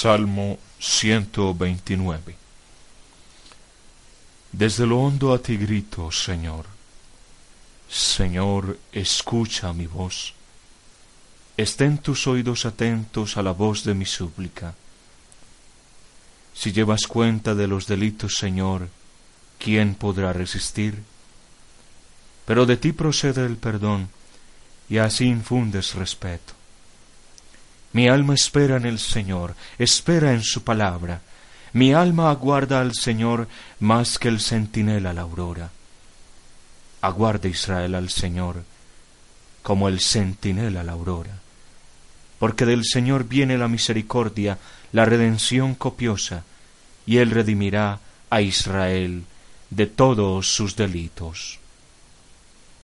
Salmo 0.00 0.60
129 0.78 2.36
Desde 4.52 4.86
lo 4.86 5.00
hondo 5.00 5.34
a 5.34 5.42
ti 5.42 5.56
grito, 5.56 6.12
Señor. 6.12 6.66
Señor, 7.90 8.78
escucha 8.92 9.72
mi 9.72 9.88
voz. 9.88 10.34
Estén 11.56 11.98
tus 11.98 12.28
oídos 12.28 12.64
atentos 12.64 13.36
a 13.36 13.42
la 13.42 13.50
voz 13.50 13.82
de 13.82 13.94
mi 13.94 14.06
súplica. 14.06 14.76
Si 16.54 16.70
llevas 16.70 17.08
cuenta 17.08 17.56
de 17.56 17.66
los 17.66 17.88
delitos, 17.88 18.34
Señor, 18.38 18.88
¿quién 19.58 19.96
podrá 19.96 20.32
resistir? 20.32 21.02
Pero 22.46 22.66
de 22.66 22.76
ti 22.76 22.92
procede 22.92 23.44
el 23.44 23.56
perdón, 23.56 24.10
y 24.88 24.98
así 24.98 25.24
infundes 25.24 25.96
respeto. 25.96 26.57
Mi 27.92 28.08
alma 28.08 28.34
espera 28.34 28.76
en 28.76 28.86
el 28.86 28.98
Señor, 28.98 29.54
espera 29.78 30.32
en 30.32 30.42
su 30.42 30.62
palabra. 30.62 31.20
Mi 31.72 31.92
alma 31.92 32.30
aguarda 32.30 32.80
al 32.80 32.94
Señor 32.94 33.48
más 33.80 34.18
que 34.18 34.28
el 34.28 34.40
centinela 34.40 35.12
la 35.12 35.22
aurora. 35.22 35.70
Aguarda 37.00 37.48
Israel 37.48 37.94
al 37.94 38.10
Señor 38.10 38.62
como 39.62 39.88
el 39.88 40.00
centinela 40.00 40.82
la 40.82 40.92
aurora. 40.92 41.38
Porque 42.38 42.64
del 42.66 42.84
Señor 42.84 43.24
viene 43.24 43.58
la 43.58 43.68
misericordia, 43.68 44.58
la 44.92 45.04
redención 45.04 45.74
copiosa, 45.74 46.44
y 47.04 47.18
Él 47.18 47.30
redimirá 47.30 48.00
a 48.30 48.40
Israel 48.40 49.24
de 49.70 49.86
todos 49.86 50.54
sus 50.54 50.76
delitos. 50.76 51.58